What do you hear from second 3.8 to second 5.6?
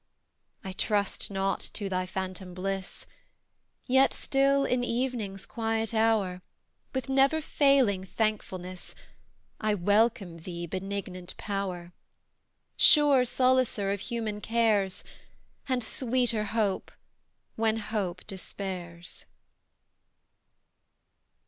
Yet, still, in evening's